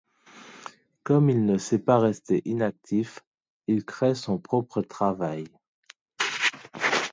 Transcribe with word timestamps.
Comme 1.03 1.29
il 1.29 1.45
ne 1.45 1.59
sait 1.59 1.77
pas 1.77 1.99
rester 1.99 2.41
inactif, 2.45 3.19
il 3.67 3.85
crée 3.85 4.15
son 4.15 4.39
propre 4.39 4.81
travail. 4.81 5.43